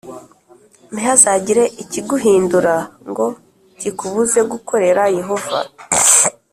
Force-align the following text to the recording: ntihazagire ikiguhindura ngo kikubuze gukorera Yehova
ntihazagire 0.93 1.63
ikiguhindura 1.83 2.75
ngo 3.09 3.25
kikubuze 3.79 4.39
gukorera 4.51 5.03
Yehova 5.17 5.57